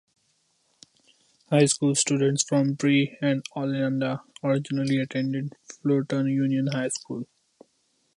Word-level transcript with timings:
High 1.51 1.65
school 1.67 1.93
students 1.93 2.41
from 2.41 2.73
Brea 2.73 3.19
and 3.21 3.45
Olinda 3.55 4.23
originally 4.43 4.97
attended 4.97 5.53
Fullerton 5.69 6.25
Union 6.25 6.65
High 6.73 6.87
School. 6.87 7.27